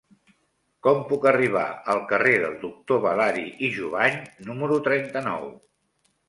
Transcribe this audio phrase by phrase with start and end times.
[0.85, 5.47] Com puc arribar al carrer del Doctor Balari i Jovany número trenta-nou?